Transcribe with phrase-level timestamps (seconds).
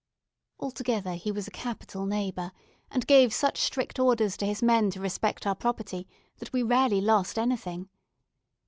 [0.59, 2.51] Altogether he was a capital neighbour,
[2.89, 7.01] and gave such strict orders to his men to respect our property that we rarely
[7.01, 7.87] lost anything.